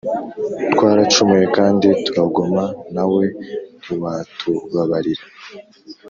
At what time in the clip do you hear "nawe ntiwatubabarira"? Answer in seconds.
2.93-5.23